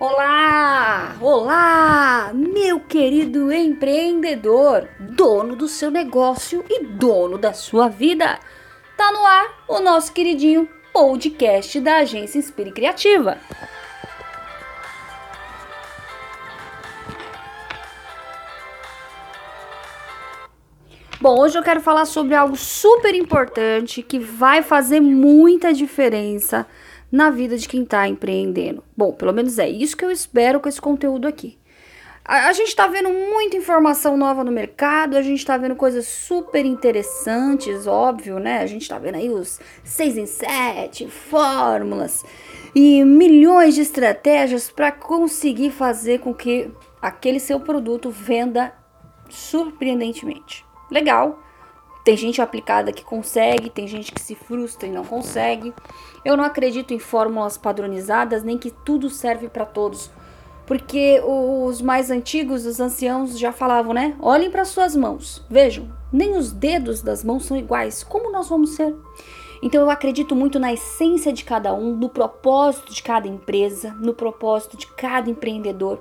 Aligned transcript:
Olá! 0.00 1.16
Olá, 1.20 2.30
meu 2.34 2.80
querido 2.80 3.52
empreendedor, 3.52 4.88
dono 4.98 5.54
do 5.54 5.68
seu 5.68 5.90
negócio 5.90 6.64
e 6.68 6.84
dono 6.84 7.38
da 7.38 7.52
sua 7.52 7.88
vida. 7.88 8.38
Tá 8.96 9.12
no 9.12 9.24
ar 9.24 9.64
o 9.68 9.80
nosso 9.80 10.12
queridinho 10.12 10.68
podcast 10.92 11.78
da 11.80 11.98
agência 11.98 12.38
Inspire 12.38 12.72
Criativa. 12.72 13.38
Bom, 21.20 21.38
hoje 21.38 21.56
eu 21.56 21.62
quero 21.62 21.80
falar 21.80 22.04
sobre 22.04 22.34
algo 22.34 22.56
super 22.56 23.14
importante 23.14 24.02
que 24.02 24.18
vai 24.18 24.60
fazer 24.60 25.00
muita 25.00 25.72
diferença 25.72 26.66
na 27.12 27.30
vida 27.30 27.58
de 27.58 27.68
quem 27.68 27.82
está 27.82 28.08
empreendendo. 28.08 28.82
Bom, 28.96 29.12
pelo 29.12 29.34
menos 29.34 29.58
é 29.58 29.68
isso 29.68 29.96
que 29.96 30.04
eu 30.04 30.10
espero 30.10 30.58
com 30.58 30.68
esse 30.68 30.80
conteúdo 30.80 31.28
aqui. 31.28 31.58
A, 32.24 32.48
a 32.48 32.52
gente 32.52 32.68
está 32.68 32.86
vendo 32.86 33.10
muita 33.10 33.56
informação 33.56 34.16
nova 34.16 34.42
no 34.42 34.50
mercado, 34.50 35.16
a 35.16 35.22
gente 35.22 35.40
está 35.40 35.58
vendo 35.58 35.76
coisas 35.76 36.06
super 36.06 36.64
interessantes, 36.64 37.86
óbvio, 37.86 38.38
né? 38.38 38.60
A 38.60 38.66
gente 38.66 38.82
está 38.82 38.98
vendo 38.98 39.16
aí 39.16 39.28
os 39.28 39.60
6 39.84 40.16
em 40.16 40.26
7, 40.26 41.08
fórmulas 41.08 42.24
e 42.74 43.04
milhões 43.04 43.74
de 43.74 43.82
estratégias 43.82 44.70
para 44.70 44.90
conseguir 44.90 45.70
fazer 45.70 46.20
com 46.20 46.32
que 46.32 46.70
aquele 47.02 47.38
seu 47.38 47.60
produto 47.60 48.10
venda 48.10 48.72
surpreendentemente. 49.28 50.64
Legal, 50.90 51.42
tem 52.04 52.16
gente 52.16 52.42
aplicada 52.42 52.92
que 52.92 53.04
consegue, 53.04 53.70
tem 53.70 53.86
gente 53.86 54.12
que 54.12 54.20
se 54.20 54.34
frustra 54.34 54.88
e 54.88 54.92
não 54.92 55.04
consegue. 55.04 55.72
Eu 56.24 56.36
não 56.36 56.44
acredito 56.44 56.92
em 56.92 56.98
fórmulas 56.98 57.56
padronizadas, 57.56 58.42
nem 58.42 58.58
que 58.58 58.70
tudo 58.70 59.08
serve 59.08 59.48
para 59.48 59.64
todos. 59.64 60.10
Porque 60.66 61.20
os 61.24 61.82
mais 61.82 62.10
antigos, 62.10 62.66
os 62.66 62.80
anciãos 62.80 63.38
já 63.38 63.52
falavam, 63.52 63.92
né? 63.92 64.16
Olhem 64.20 64.50
para 64.50 64.64
suas 64.64 64.96
mãos. 64.96 65.44
Vejam, 65.48 65.92
nem 66.12 66.36
os 66.36 66.52
dedos 66.52 67.02
das 67.02 67.22
mãos 67.22 67.44
são 67.44 67.56
iguais. 67.56 68.02
Como 68.02 68.32
nós 68.32 68.48
vamos 68.48 68.70
ser? 68.70 68.94
Então 69.62 69.80
eu 69.80 69.90
acredito 69.90 70.34
muito 70.34 70.58
na 70.58 70.72
essência 70.72 71.32
de 71.32 71.44
cada 71.44 71.72
um, 71.72 71.94
no 71.94 72.08
propósito 72.08 72.92
de 72.92 73.02
cada 73.02 73.28
empresa, 73.28 73.92
no 74.00 74.12
propósito 74.12 74.76
de 74.76 74.88
cada 74.88 75.30
empreendedor. 75.30 76.00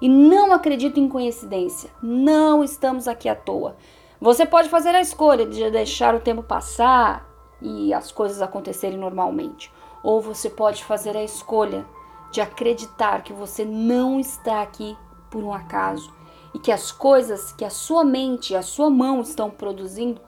E 0.00 0.08
não 0.08 0.52
acredito 0.52 1.00
em 1.00 1.08
coincidência. 1.08 1.90
Não 2.02 2.62
estamos 2.62 3.08
aqui 3.08 3.28
à 3.28 3.34
toa. 3.34 3.76
Você 4.20 4.44
pode 4.44 4.68
fazer 4.68 4.94
a 4.94 5.00
escolha 5.00 5.46
de 5.46 5.70
deixar 5.70 6.14
o 6.14 6.20
tempo 6.20 6.42
passar 6.42 7.26
e 7.58 7.94
as 7.94 8.12
coisas 8.12 8.42
acontecerem 8.42 8.98
normalmente, 8.98 9.72
ou 10.02 10.20
você 10.20 10.50
pode 10.50 10.84
fazer 10.84 11.16
a 11.16 11.24
escolha 11.24 11.86
de 12.30 12.38
acreditar 12.42 13.22
que 13.22 13.32
você 13.32 13.64
não 13.64 14.20
está 14.20 14.60
aqui 14.60 14.94
por 15.30 15.42
um 15.42 15.54
acaso 15.54 16.12
e 16.52 16.58
que 16.58 16.70
as 16.70 16.92
coisas 16.92 17.50
que 17.52 17.64
a 17.64 17.70
sua 17.70 18.04
mente 18.04 18.52
e 18.52 18.56
a 18.56 18.60
sua 18.60 18.90
mão 18.90 19.22
estão 19.22 19.48
produzindo 19.48 20.20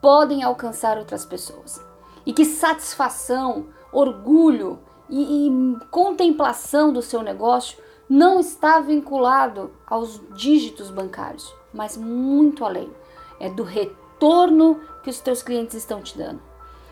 podem 0.00 0.44
alcançar 0.44 0.96
outras 0.96 1.26
pessoas. 1.26 1.84
E 2.24 2.32
que 2.32 2.44
satisfação, 2.44 3.66
orgulho 3.90 4.78
e, 5.10 5.48
e 5.48 5.86
contemplação 5.90 6.92
do 6.92 7.02
seu 7.02 7.22
negócio 7.22 7.76
não 8.08 8.38
está 8.38 8.78
vinculado 8.78 9.72
aos 9.84 10.20
dígitos 10.32 10.90
bancários, 10.90 11.52
mas 11.74 11.96
muito 11.96 12.64
além 12.64 13.01
é 13.42 13.50
do 13.50 13.64
retorno 13.64 14.80
que 15.02 15.10
os 15.10 15.18
teus 15.18 15.42
clientes 15.42 15.74
estão 15.74 16.00
te 16.00 16.16
dando. 16.16 16.40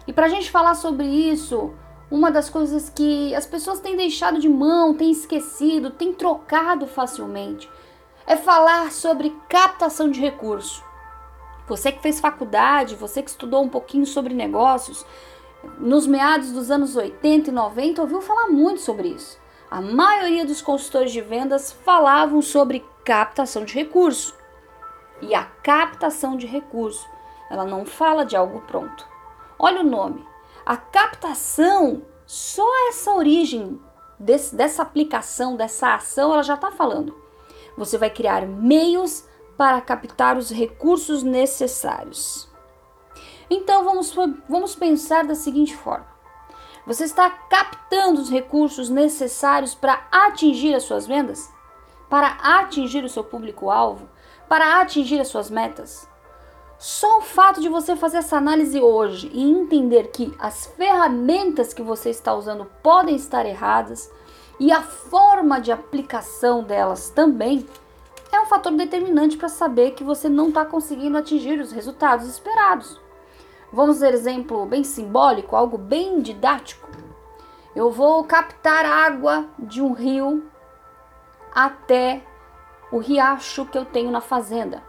E 0.07 0.13
para 0.13 0.27
a 0.27 0.29
gente 0.29 0.51
falar 0.51 0.75
sobre 0.75 1.07
isso, 1.07 1.73
uma 2.11 2.29
das 2.29 2.51
coisas 2.51 2.91
que 2.91 3.33
as 3.37 3.47
pessoas 3.47 3.79
têm 3.79 3.97
deixado 3.97 4.41
de 4.41 4.49
mão, 4.49 4.93
têm 4.93 5.13
esquecido, 5.13 5.91
têm 5.91 6.13
trocado 6.13 6.89
facilmente, 6.89 7.71
é 8.27 8.37
falar 8.37 8.91
sobre 8.91 9.35
captação 9.49 10.11
de 10.11 10.21
recurso. 10.21 10.83
Você 11.69 11.93
que 11.93 12.03
fez 12.03 12.19
faculdade, 12.19 12.97
você 12.97 13.23
que 13.23 13.31
estudou 13.31 13.63
um 13.63 13.69
pouquinho 13.69 14.05
sobre 14.05 14.35
negócios, 14.35 15.07
nos 15.79 16.09
meados 16.09 16.51
dos 16.51 16.69
anos 16.69 16.97
80 16.97 17.51
e 17.51 17.53
90 17.53 18.03
ouviu 18.03 18.21
falar 18.21 18.49
muito 18.49 18.81
sobre 18.81 19.09
isso. 19.09 19.39
A 19.71 19.81
maioria 19.81 20.45
dos 20.45 20.61
consultores 20.61 21.13
de 21.13 21.21
vendas 21.21 21.71
falavam 21.71 22.43
sobre 22.43 22.85
captação 23.05 23.65
de 23.65 23.75
recurso 23.75 24.40
captação 25.71 26.37
de 26.37 26.49
recursos. 26.49 27.07
Ela 27.49 27.65
não 27.65 27.87
fala 27.87 28.27
de 28.27 28.35
algo 28.35 28.61
pronto. 28.63 29.07
Olha 29.57 29.83
o 29.83 29.85
nome. 29.85 30.27
A 30.67 30.77
captação, 30.77 32.03
só 32.27 32.67
essa 32.89 33.13
origem 33.15 33.81
desse, 34.19 34.53
dessa 34.57 34.83
aplicação, 34.83 35.55
dessa 35.55 35.95
ação, 35.95 36.33
ela 36.33 36.43
já 36.43 36.55
está 36.55 36.73
falando. 36.73 37.15
Você 37.77 37.97
vai 37.97 38.11
criar 38.11 38.45
meios 38.47 39.25
para 39.57 39.81
captar 39.81 40.37
os 40.37 40.51
recursos 40.51 41.23
necessários. 41.23 42.49
Então 43.49 43.85
vamos, 43.85 44.13
vamos 44.49 44.75
pensar 44.75 45.23
da 45.23 45.37
seguinte 45.37 45.77
forma: 45.77 46.09
você 46.85 47.05
está 47.05 47.31
captando 47.31 48.21
os 48.21 48.29
recursos 48.29 48.91
necessários 48.91 49.73
para 49.73 50.05
atingir 50.11 50.75
as 50.75 50.83
suas 50.83 51.07
vendas? 51.07 51.49
Para 52.09 52.27
atingir 52.43 53.05
o 53.05 53.09
seu 53.09 53.23
público-alvo? 53.23 54.09
Para 54.51 54.81
atingir 54.81 55.21
as 55.21 55.29
suas 55.29 55.49
metas? 55.49 56.09
Só 56.77 57.19
o 57.19 57.23
fato 57.23 57.61
de 57.61 57.69
você 57.69 57.95
fazer 57.95 58.17
essa 58.17 58.37
análise 58.37 58.81
hoje 58.81 59.31
e 59.33 59.49
entender 59.49 60.09
que 60.09 60.35
as 60.41 60.67
ferramentas 60.67 61.73
que 61.73 61.83
você 61.83 62.11
está 62.11 62.35
usando 62.35 62.65
podem 62.83 63.15
estar 63.15 63.47
erradas 63.47 64.11
e 64.59 64.73
a 64.73 64.83
forma 64.83 65.61
de 65.61 65.71
aplicação 65.71 66.65
delas 66.65 67.11
também 67.11 67.65
é 68.33 68.41
um 68.41 68.47
fator 68.47 68.73
determinante 68.73 69.37
para 69.37 69.49
saber 69.49 69.93
que 69.93 70.03
você 70.03 70.29
não 70.29 70.49
está 70.49 70.65
conseguindo 70.65 71.17
atingir 71.17 71.61
os 71.61 71.71
resultados 71.71 72.27
esperados. 72.27 73.01
Vamos 73.73 74.01
ver 74.01 74.15
exemplo 74.15 74.67
bem 74.67 74.83
simbólico, 74.83 75.55
algo 75.55 75.79
bem 75.79 76.21
didático. 76.21 76.89
Eu 77.77 77.93
vou 77.93 78.25
captar 78.25 78.85
água 78.85 79.47
de 79.61 79.81
um 79.81 79.93
rio 79.93 80.43
até 81.55 82.25
o 82.91 82.99
riacho 82.99 83.67
que 83.67 83.79
eu 83.79 83.85
tenho 83.85 84.11
na 84.11 84.21
fazenda. 84.21 84.83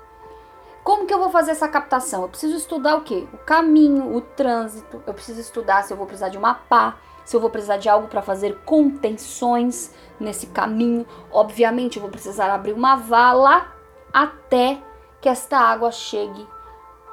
Como 0.84 1.06
que 1.06 1.14
eu 1.14 1.20
vou 1.20 1.30
fazer 1.30 1.52
essa 1.52 1.68
captação? 1.68 2.24
Eu 2.24 2.30
preciso 2.30 2.56
estudar 2.56 2.96
o 2.96 3.02
quê? 3.02 3.28
O 3.32 3.38
caminho, 3.38 4.16
o 4.16 4.22
trânsito. 4.22 5.02
Eu 5.06 5.14
preciso 5.14 5.40
estudar 5.40 5.84
se 5.84 5.94
eu 5.94 5.98
vou 5.98 6.08
precisar 6.08 6.30
de 6.30 6.38
uma 6.38 6.56
pá, 6.56 6.98
se 7.24 7.36
eu 7.36 7.40
vou 7.40 7.52
precisar 7.52 7.78
de 7.78 7.88
algo 7.88 8.08
para 8.08 8.22
fazer 8.22 8.58
contenções 8.66 9.94
nesse 10.20 10.48
caminho. 10.48 11.06
Obviamente, 11.32 11.98
eu 11.98 12.02
vou 12.02 12.10
precisar 12.10 12.52
abrir 12.52 12.74
uma 12.74 12.96
vala 12.96 13.72
até 14.12 14.82
que 15.22 15.30
esta 15.30 15.58
água 15.60 15.92
chegue 15.92 16.48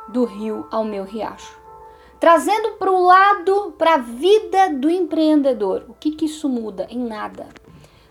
do 0.09 0.25
rio 0.25 0.67
ao 0.71 0.83
meu 0.83 1.05
riacho. 1.05 1.59
Trazendo 2.19 2.73
para 2.73 2.91
o 2.91 3.05
lado, 3.05 3.75
para 3.79 3.95
a 3.95 3.99
vida 3.99 4.71
do 4.71 4.91
empreendedor, 4.91 5.85
o 5.89 5.95
que, 5.95 6.11
que 6.11 6.25
isso 6.25 6.49
muda? 6.49 6.87
Em 6.91 6.99
nada. 6.99 7.47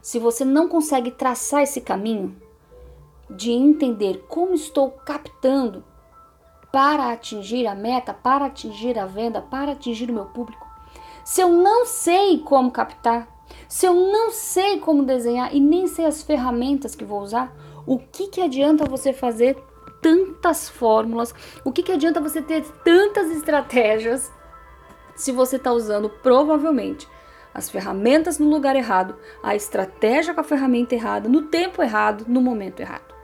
Se 0.02 0.20
você 0.20 0.46
não 0.46 0.70
consegue 0.70 1.12
traçar 1.12 1.64
esse 1.64 1.82
caminho, 1.82 2.34
de 3.30 3.52
entender 3.52 4.26
como 4.28 4.54
estou 4.54 4.92
captando 4.92 5.84
para 6.72 7.12
atingir 7.12 7.66
a 7.66 7.76
meta, 7.76 8.14
para 8.14 8.46
atingir 8.46 8.98
a 9.00 9.06
venda, 9.06 9.42
para 9.42 9.72
atingir 9.72 10.10
o 10.10 10.14
meu 10.14 10.26
público. 10.26 10.66
Se 11.24 11.42
eu 11.42 11.50
não 11.50 11.86
sei 11.86 12.40
como 12.40 12.72
captar, 12.72 13.28
se 13.68 13.86
eu 13.86 13.94
não 13.94 14.32
sei 14.32 14.80
como 14.80 15.04
desenhar 15.04 15.54
e 15.54 15.60
nem 15.60 15.88
sei 15.88 16.06
as 16.06 16.22
ferramentas 16.22 16.96
que 16.96 17.04
vou 17.04 17.22
usar, 17.22 17.54
o 17.86 17.98
que, 17.98 18.28
que 18.28 18.42
adianta 18.42 18.86
você 18.86 19.12
fazer 19.12 19.58
tantas 20.02 20.70
fórmulas? 20.70 21.34
O 21.64 21.72
que, 21.72 21.84
que 21.84 21.92
adianta 21.92 22.22
você 22.22 22.42
ter 22.42 22.64
tantas 22.84 23.32
estratégias 23.32 24.32
se 25.16 25.32
você 25.32 25.56
está 25.56 25.72
usando 25.72 26.10
provavelmente 26.10 27.08
as 27.54 27.70
ferramentas 27.70 28.38
no 28.38 28.48
lugar 28.50 28.76
errado, 28.76 29.16
a 29.42 29.56
estratégia 29.56 30.34
com 30.34 30.42
a 30.42 30.44
ferramenta 30.44 30.94
errada, 30.94 31.28
no 31.28 31.44
tempo 31.44 31.82
errado, 31.82 32.26
no 32.28 32.40
momento 32.40 32.82
errado? 32.82 33.17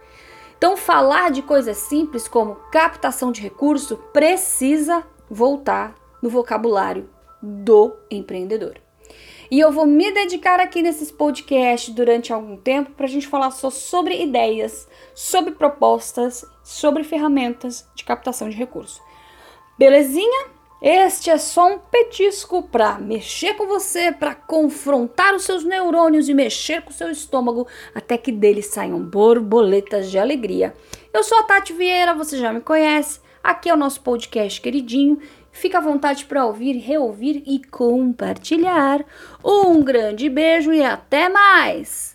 Então, 0.64 0.78
falar 0.78 1.30
de 1.30 1.42
coisas 1.42 1.76
simples 1.76 2.26
como 2.26 2.56
captação 2.72 3.34
de 3.34 3.42
recurso 3.42 3.98
precisa 4.14 5.06
voltar 5.30 5.94
no 6.22 6.30
vocabulário 6.30 7.10
do 7.42 7.94
empreendedor. 8.10 8.78
E 9.52 9.60
eu 9.60 9.74
vou 9.74 9.86
me 9.86 10.10
dedicar 10.14 10.62
aqui 10.62 10.82
nesses 10.82 11.12
podcasts 11.12 11.94
durante 11.94 12.32
algum 12.32 12.56
tempo 12.56 12.92
para 12.92 13.08
a 13.08 13.10
gente 13.10 13.28
falar 13.28 13.52
só 13.52 13.70
sobre 13.70 14.24
ideias, 14.24 14.88
sobre 15.14 15.52
propostas, 15.52 16.46
sobre 16.64 17.04
ferramentas 17.04 17.86
de 17.94 18.06
captação 18.06 18.48
de 18.48 18.56
recurso. 18.56 19.02
Belezinha? 19.78 20.46
Este 20.86 21.30
é 21.30 21.38
só 21.38 21.76
um 21.76 21.80
petisco 21.80 22.62
para 22.62 23.00
mexer 23.00 23.54
com 23.54 23.66
você, 23.66 24.12
para 24.12 24.36
confrontar 24.36 25.34
os 25.34 25.44
seus 25.44 25.64
neurônios 25.64 26.28
e 26.28 26.34
mexer 26.34 26.82
com 26.82 26.90
o 26.90 26.94
seu 26.94 27.10
estômago 27.10 27.66
até 27.96 28.18
que 28.18 28.34
deles 28.34 28.66
saiam 28.66 29.00
borboletas 29.00 30.12
de 30.12 30.20
alegria. 30.20 30.74
Eu 31.14 31.24
sou 31.24 31.40
a 31.40 31.44
Tati 31.44 31.72
Vieira, 31.72 32.14
você 32.14 32.38
já 32.38 32.52
me 32.52 32.60
conhece. 32.60 33.22
Aqui 33.42 33.70
é 33.70 33.74
o 33.74 33.78
nosso 33.78 34.02
podcast 34.02 34.60
queridinho. 34.60 35.22
Fica 35.54 35.78
à 35.78 35.82
vontade 35.82 36.26
para 36.26 36.46
ouvir, 36.46 36.74
reouvir 36.74 37.42
e 37.48 37.64
compartilhar. 37.64 39.06
Um 39.42 39.82
grande 39.82 40.28
beijo 40.28 40.74
e 40.74 40.84
até 40.84 41.30
mais! 41.30 42.13